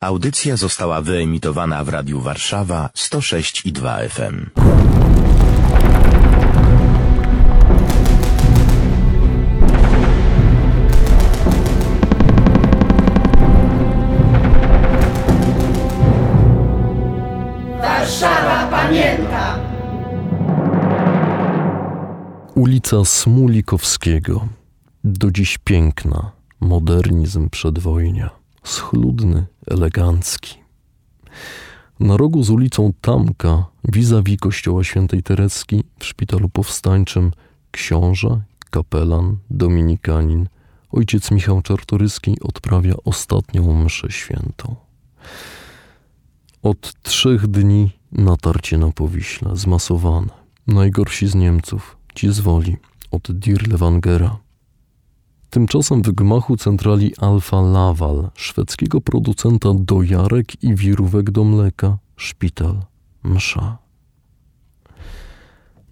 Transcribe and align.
Audycja 0.00 0.56
została 0.56 1.00
wyemitowana 1.00 1.84
w 1.84 1.88
Radiu 1.88 2.20
Warszawa 2.20 2.90
106 2.94 3.66
i 3.66 3.72
2 3.72 3.98
FM. 4.08 4.46
Warszawa 17.80 18.66
pamięta! 18.70 19.58
Ulica 22.54 23.04
Smulikowskiego. 23.04 24.48
Do 25.04 25.30
dziś 25.30 25.58
piękna, 25.58 26.32
modernizm 26.60 27.50
przedwojnia. 27.50 28.37
Schludny, 28.64 29.46
elegancki. 29.66 30.58
Na 32.00 32.16
rogu 32.16 32.42
z 32.42 32.50
ulicą 32.50 32.92
Tamka, 33.00 33.64
vis-a-vis 33.84 34.38
kościoła 34.40 34.84
świętej 34.84 35.22
Tereski 35.22 35.84
w 35.98 36.04
szpitalu 36.04 36.48
powstańczym 36.48 37.32
książę, 37.70 38.40
kapelan, 38.70 39.36
dominikanin, 39.50 40.48
ojciec 40.90 41.30
Michał 41.30 41.62
Czartoryski 41.62 42.36
odprawia 42.40 42.94
ostatnią 43.04 43.84
mszę 43.84 44.10
świętą. 44.10 44.76
Od 46.62 47.02
trzech 47.02 47.46
dni 47.46 47.90
natarcie 48.12 48.78
na 48.78 48.90
Powiśle, 48.90 49.56
zmasowane. 49.56 50.28
Najgorsi 50.66 51.26
z 51.26 51.34
Niemców, 51.34 51.96
ci 52.14 52.32
z 52.32 52.40
woli, 52.40 52.76
od 53.10 53.32
Dirlewangera. 53.32 54.36
Tymczasem 55.50 56.02
w 56.02 56.12
gmachu 56.12 56.56
centrali 56.56 57.12
Alfa 57.18 57.60
Laval, 57.60 58.30
szwedzkiego 58.34 59.00
producenta 59.00 59.68
dojarek 59.74 60.62
i 60.62 60.74
wirówek 60.74 61.30
do 61.30 61.44
mleka, 61.44 61.98
szpital, 62.16 62.82
msza. 63.22 63.78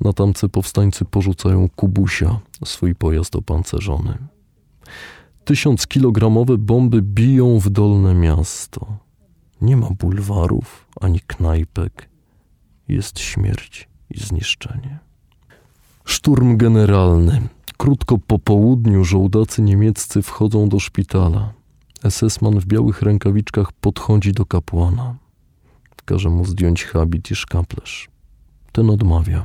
Na 0.00 0.12
tamce 0.12 0.48
powstańcy 0.48 1.04
porzucają 1.04 1.68
Kubusia, 1.76 2.40
swój 2.64 2.94
pojazd 2.94 3.36
opancerzony. 3.36 4.18
Tysiąc 5.44 5.86
kilogramowe 5.86 6.58
bomby 6.58 7.02
biją 7.02 7.58
w 7.58 7.70
dolne 7.70 8.14
miasto. 8.14 8.86
Nie 9.60 9.76
ma 9.76 9.90
bulwarów 9.90 10.86
ani 11.00 11.20
knajpek. 11.20 12.08
Jest 12.88 13.18
śmierć 13.20 13.88
i 14.10 14.20
zniszczenie. 14.20 14.98
Szturm 16.04 16.56
generalny. 16.56 17.48
Krótko 17.76 18.18
po 18.18 18.38
południu 18.38 19.04
żołdacy 19.04 19.62
niemieccy 19.62 20.22
wchodzą 20.22 20.68
do 20.68 20.80
szpitala. 20.80 21.52
SS-man 22.08 22.60
w 22.60 22.66
białych 22.66 23.02
rękawiczkach 23.02 23.72
podchodzi 23.72 24.32
do 24.32 24.46
kapłana. 24.46 25.16
Każe 26.04 26.30
mu 26.30 26.44
zdjąć 26.44 26.84
habit 26.84 27.30
i 27.30 27.34
szkaplerz. 27.34 28.08
Ten 28.72 28.90
odmawia. 28.90 29.44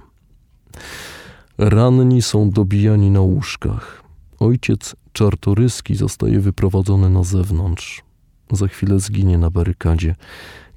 Ranni 1.57 2.21
są 2.21 2.49
dobijani 2.49 3.11
na 3.11 3.21
łóżkach. 3.21 4.03
Ojciec 4.39 4.95
Czartoryski 5.13 5.95
zostaje 5.95 6.39
wyprowadzony 6.39 7.09
na 7.09 7.23
zewnątrz. 7.23 8.03
Za 8.51 8.67
chwilę 8.67 8.99
zginie 8.99 9.37
na 9.37 9.49
barykadzie, 9.49 10.15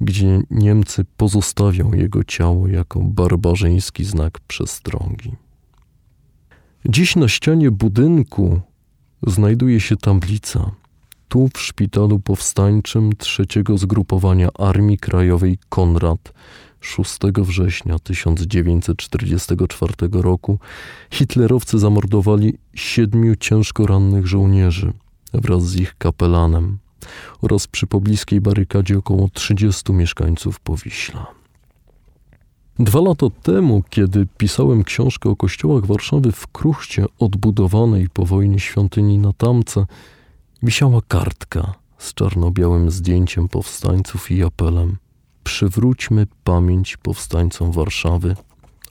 gdzie 0.00 0.40
Niemcy 0.50 1.04
pozostawią 1.16 1.92
jego 1.92 2.24
ciało 2.24 2.68
jako 2.68 3.00
barbarzyński 3.00 4.04
znak 4.04 4.40
przestrogi. 4.40 5.43
Dziś 6.88 7.16
na 7.16 7.28
ścianie 7.28 7.70
budynku 7.70 8.60
znajduje 9.26 9.80
się 9.80 9.96
tablica. 9.96 10.70
Tu 11.28 11.48
w 11.54 11.60
szpitalu 11.60 12.18
powstańczym 12.18 13.16
trzeciego 13.16 13.78
zgrupowania 13.78 14.48
Armii 14.58 14.98
Krajowej 14.98 15.58
Konrad 15.68 16.32
6 16.80 17.18
września 17.38 17.98
1944 17.98 19.94
roku 20.12 20.58
hitlerowcy 21.10 21.78
zamordowali 21.78 22.58
siedmiu 22.74 23.36
ciężko 23.36 23.86
rannych 23.86 24.26
żołnierzy 24.26 24.92
wraz 25.34 25.66
z 25.66 25.76
ich 25.76 25.98
kapelanem 25.98 26.78
oraz 27.42 27.66
przy 27.66 27.86
pobliskiej 27.86 28.40
barykadzie 28.40 28.98
około 28.98 29.28
30 29.28 29.92
mieszkańców 29.92 30.60
Powiśla. 30.60 31.43
Dwa 32.78 33.00
lata 33.00 33.26
temu, 33.42 33.82
kiedy 33.90 34.26
pisałem 34.38 34.84
książkę 34.84 35.30
o 35.30 35.36
kościołach 35.36 35.86
Warszawy 35.86 36.32
w 36.32 36.46
kruchcie 36.46 37.04
odbudowanej 37.18 38.08
po 38.08 38.24
wojnie 38.24 38.60
świątyni 38.60 39.18
na 39.18 39.32
Tamce, 39.32 39.86
wisiała 40.62 41.00
kartka 41.08 41.74
z 41.98 42.14
czarno-białym 42.14 42.90
zdjęciem 42.90 43.48
powstańców 43.48 44.30
i 44.30 44.42
apelem 44.42 44.96
Przywróćmy 45.44 46.26
pamięć 46.44 46.96
powstańcom 46.96 47.72
Warszawy, 47.72 48.36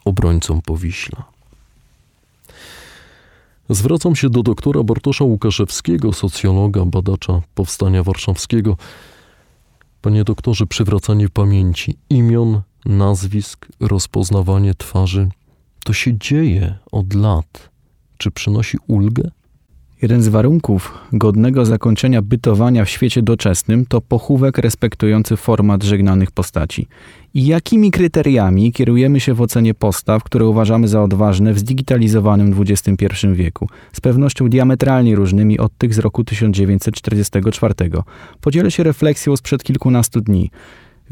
obrońcom 0.06 0.62
Powiśla. 0.62 1.24
Zwracam 3.70 4.16
się 4.16 4.30
do 4.30 4.44
doktora 4.44 4.84
Bartosza 4.84 5.24
Łukaszewskiego, 5.24 6.14
socjologa, 6.14 6.86
badacza 6.86 7.42
powstania 7.56 8.04
warszawskiego. 8.04 8.78
Panie 10.02 10.24
doktorze, 10.24 10.68
przywracanie 10.68 11.30
pamięci 11.30 11.98
imion, 12.10 12.62
nazwisk, 12.86 13.68
rozpoznawanie 13.80 14.74
twarzy 14.74 15.30
to 15.84 15.94
się 15.94 16.18
dzieje 16.18 16.76
od 16.92 17.14
lat. 17.14 17.70
Czy 18.18 18.32
przynosi 18.32 18.78
ulgę? 18.88 19.32
Jeden 20.02 20.22
z 20.22 20.28
warunków 20.28 20.94
godnego 21.14 21.66
zakończenia 21.66 22.22
bytowania 22.22 22.86
w 22.86 22.90
świecie 22.90 23.22
doczesnym 23.22 23.86
to 23.86 24.02
pochówek 24.02 24.58
respektujący 24.58 25.38
format 25.38 25.84
żegnanych 25.84 26.32
postaci. 26.32 26.88
I 27.34 27.46
jakimi 27.46 27.92
kryteriami 27.92 28.72
kierujemy 28.72 29.20
się 29.20 29.34
w 29.34 29.42
ocenie 29.42 29.74
postaw, 29.74 30.24
które 30.24 30.46
uważamy 30.46 30.88
za 30.88 31.04
odważne 31.04 31.54
w 31.54 31.60
zdigitalizowanym 31.60 32.56
XXI 32.62 33.28
wieku, 33.34 33.68
z 33.94 34.02
pewnością 34.02 34.50
diametralnie 34.50 35.16
różnymi 35.16 35.60
od 35.60 35.78
tych 35.78 35.94
z 35.94 36.00
roku 36.00 36.24
1944. 36.24 37.74
Podzielę 38.42 38.72
się 38.72 38.84
refleksją 38.84 39.38
sprzed 39.38 39.64
kilkunastu 39.64 40.22
dni. 40.22 40.52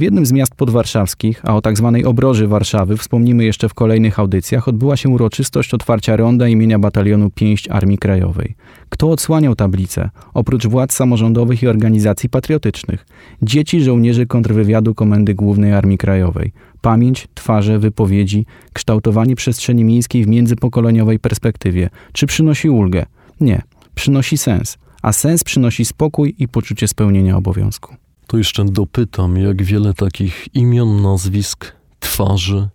W 0.02 0.04
jednym 0.04 0.26
z 0.26 0.32
miast 0.32 0.56
podwarszawskich, 0.56 1.42
a 1.44 1.56
o 1.56 1.62
tak 1.62 1.78
zwanej 1.78 2.06
obroży 2.06 2.48
Warszawy 2.48 2.98
wspomnimy 2.98 3.44
jeszcze 3.44 3.70
w 3.70 3.74
kolejnych 3.74 4.20
audycjach, 4.20 4.68
odbyła 4.68 4.98
się 4.98 5.10
uroczystość 5.10 5.74
otwarcia 5.74 6.16
ronda 6.16 6.48
imienia 6.48 6.80
batalionu 6.80 7.30
Pięść 7.30 7.68
Armii 7.68 7.98
Krajowej. 7.98 8.56
Kto 8.90 9.12
odsłaniał 9.12 9.56
tablicę? 9.56 10.10
Oprócz 10.34 10.68
władz 10.68 10.94
samorządowych 10.94 11.64
i 11.64 11.68
organizacji 11.68 12.30
patriotycznych. 12.30 13.06
Dzieci 13.42 13.82
żołnierzy 13.82 14.26
kontrwywiadu 14.26 14.96
Komendy 14.96 15.34
Głównej 15.34 15.74
Armii 15.74 15.98
Krajowej. 15.98 16.52
Pamięć, 16.82 17.28
twarze, 17.34 17.80
wypowiedzi, 17.80 18.46
kształtowanie 18.74 19.36
przestrzeni 19.36 19.84
miejskiej 19.84 20.26
w 20.26 20.28
międzypokoleniowej 20.28 21.20
perspektywie. 21.20 21.90
Czy 22.14 22.28
przynosi 22.28 22.70
ulgę? 22.70 23.06
Nie. 23.42 23.62
Przynosi 23.96 24.38
sens. 24.38 24.78
A 25.02 25.14
sens 25.14 25.44
przynosi 25.44 25.86
spokój 25.86 26.36
i 26.40 26.48
poczucie 26.48 26.88
spełnienia 26.88 27.38
obowiązku 27.38 27.96
to 28.28 28.38
jeszcze 28.38 28.66
dopytam, 28.66 29.38
jak 29.38 29.64
wiele 29.64 29.94
takich 29.94 30.48
imion, 30.54 31.02
nazwisk, 31.02 31.72
twarzy 32.00 32.70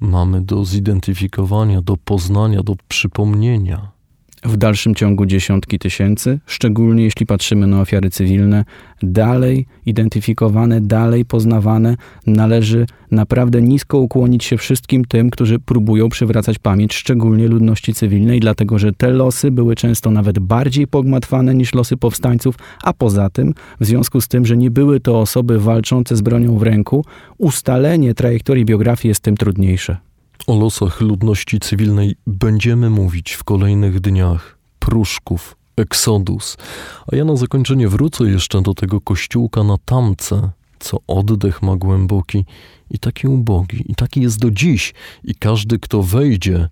mamy 0.00 0.42
do 0.42 0.64
zidentyfikowania, 0.64 1.80
do 1.80 1.96
poznania, 1.96 2.62
do 2.62 2.74
przypomnienia 2.88 3.93
w 4.44 4.56
dalszym 4.56 4.94
ciągu 4.94 5.26
dziesiątki 5.26 5.78
tysięcy, 5.78 6.38
szczególnie 6.46 7.04
jeśli 7.04 7.26
patrzymy 7.26 7.66
na 7.66 7.80
ofiary 7.80 8.10
cywilne, 8.10 8.64
dalej 9.02 9.66
identyfikowane, 9.86 10.80
dalej 10.80 11.24
poznawane. 11.24 11.96
Należy 12.26 12.86
naprawdę 13.10 13.62
nisko 13.62 13.98
ukłonić 13.98 14.44
się 14.44 14.56
wszystkim 14.56 15.04
tym, 15.04 15.30
którzy 15.30 15.58
próbują 15.58 16.08
przywracać 16.08 16.58
pamięć, 16.58 16.94
szczególnie 16.94 17.48
ludności 17.48 17.94
cywilnej, 17.94 18.40
dlatego 18.40 18.78
że 18.78 18.92
te 18.92 19.10
losy 19.10 19.50
były 19.50 19.74
często 19.74 20.10
nawet 20.10 20.38
bardziej 20.38 20.86
pogmatwane 20.86 21.54
niż 21.54 21.74
losy 21.74 21.96
powstańców, 21.96 22.54
a 22.82 22.92
poza 22.92 23.30
tym, 23.30 23.54
w 23.80 23.84
związku 23.86 24.20
z 24.20 24.28
tym, 24.28 24.46
że 24.46 24.56
nie 24.56 24.70
były 24.70 25.00
to 25.00 25.20
osoby 25.20 25.58
walczące 25.58 26.16
z 26.16 26.20
bronią 26.20 26.58
w 26.58 26.62
ręku, 26.62 27.04
ustalenie 27.38 28.14
trajektorii 28.14 28.64
biografii 28.64 29.08
jest 29.08 29.20
tym 29.20 29.36
trudniejsze. 29.36 30.13
O 30.46 30.58
losach 30.58 31.00
ludności 31.00 31.60
cywilnej 31.60 32.16
będziemy 32.26 32.90
mówić 32.90 33.32
w 33.32 33.44
kolejnych 33.44 34.00
dniach. 34.00 34.58
Pruszków, 34.78 35.56
Eksodus. 35.76 36.56
A 37.12 37.16
ja 37.16 37.24
na 37.24 37.36
zakończenie 37.36 37.88
wrócę 37.88 38.24
jeszcze 38.24 38.62
do 38.62 38.74
tego 38.74 39.00
kościółka 39.00 39.62
na 39.62 39.76
tamce, 39.84 40.50
co 40.78 40.98
oddech 41.06 41.62
ma 41.62 41.76
głęboki 41.76 42.44
i 42.90 42.98
taki 42.98 43.28
ubogi, 43.28 43.92
i 43.92 43.94
taki 43.94 44.20
jest 44.20 44.38
do 44.38 44.50
dziś. 44.50 44.94
I 45.24 45.34
każdy, 45.34 45.78
kto 45.78 46.02
wejdzie, 46.02 46.68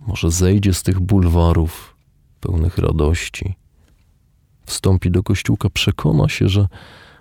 może 0.00 0.30
zejdzie 0.30 0.74
z 0.74 0.82
tych 0.82 1.00
bulwarów 1.00 1.96
pełnych 2.40 2.78
radości, 2.78 3.54
wstąpi 4.66 5.10
do 5.10 5.22
kościółka, 5.22 5.70
przekona 5.70 6.28
się, 6.28 6.48
że, 6.48 6.68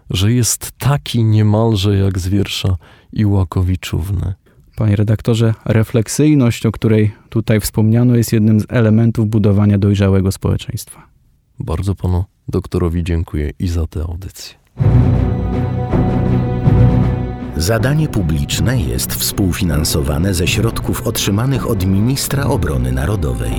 że 0.10 0.34
jest 0.34 0.72
taki 0.72 1.24
niemalże 1.24 1.98
jak 1.98 2.20
z 2.20 2.28
wiersza 2.28 2.76
Iłakowiczówny. 3.14 4.34
Panie 4.78 4.96
redaktorze, 4.96 5.54
refleksyjność, 5.66 6.66
o 6.66 6.72
której 6.72 7.12
tutaj 7.30 7.60
wspomniano, 7.60 8.16
jest 8.16 8.34
jednym 8.34 8.60
z 8.60 8.66
elementów 8.70 9.28
budowania 9.28 9.78
dojrzałego 9.78 10.32
społeczeństwa. 10.32 11.08
Bardzo 11.60 11.96
panu 11.96 12.24
doktorowi 12.48 13.04
dziękuję 13.04 13.52
i 13.60 13.68
za 13.68 13.88
tę 13.88 14.02
audycję. 14.02 14.56
Zadanie 17.56 18.08
publiczne 18.08 18.82
jest 18.82 19.14
współfinansowane 19.14 20.34
ze 20.34 20.48
środków 20.48 21.08
otrzymanych 21.08 21.70
od 21.70 21.86
ministra 21.86 22.44
obrony 22.44 22.92
narodowej. 22.92 23.54